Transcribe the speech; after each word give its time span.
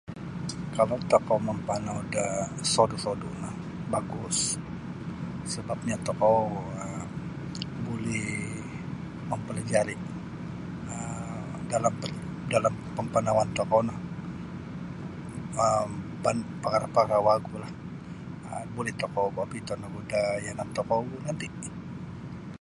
Kalau 0.75 0.97
tokou 1.11 1.39
mampanau 1.47 1.99
da 2.13 2.25
sodu'-sodu' 2.73 3.37
no 3.41 3.49
bagus 3.93 4.37
sebapnyo 5.51 5.95
tokou 6.07 6.37
um 6.83 7.03
buli 7.85 8.21
mampalajari' 9.29 10.01
um 10.93 11.61
dalam 11.71 11.93
dalam 12.53 12.73
pampanauan 12.95 13.49
tokou 13.57 13.81
no 13.89 13.95
um 15.65 15.89
pan 16.23 16.37
pakara'-pakara' 16.63 17.25
wagulah 17.27 17.71
um 18.53 18.67
buli 18.75 18.91
tokou 19.01 19.25
obiton 19.43 19.79
ogu 19.87 19.99
da 20.11 20.21
yanan 20.45 20.69
tokou 20.77 21.01
nanti'. 21.25 21.49